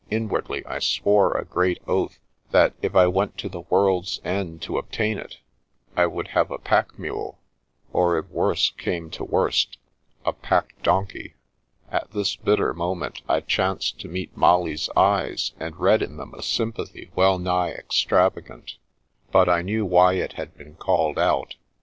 [0.09, 2.17] Inwardly, I swore a great oath
[2.49, 5.37] that, if I went to the world's end to obtain it,
[5.95, 7.37] I would have a pack mule,
[7.93, 9.77] or, if worse came to worst,
[10.25, 11.35] a pack donkey.
[11.91, 16.41] At this bitter moment I chanced to meet Molly's eyes and read in them a
[16.41, 18.77] sympathy well nigh ex travagant.
[19.31, 21.57] But I knew why it had been called out.